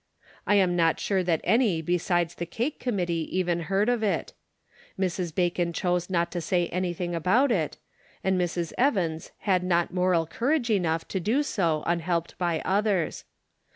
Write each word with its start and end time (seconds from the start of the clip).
I 0.47 0.55
am 0.55 0.75
not 0.75 0.99
sure 0.99 1.21
that 1.21 1.41
any 1.43 1.79
besides 1.79 2.33
the 2.33 2.47
cake 2.47 2.79
committee 2.79 3.27
even 3.37 3.59
heard 3.69 3.87
of 3.87 4.01
it. 4.01 4.33
Mrs. 4.99 5.29
Bacon 5.35 5.73
chose 5.73 6.09
not 6.09 6.31
to 6.31 6.41
say 6.41 6.69
anything 6.69 7.13
about 7.13 7.51
it, 7.51 7.77
and 8.23 8.35
Mrs. 8.41 8.73
Evans 8.79 9.29
had 9.41 9.63
not 9.63 9.93
moral 9.93 10.25
courage 10.25 10.71
enough 10.71 11.07
to 11.09 11.19
do 11.19 11.43
so 11.43 11.83
unhelped 11.85 12.35
by 12.39 12.63
others. 12.65 13.25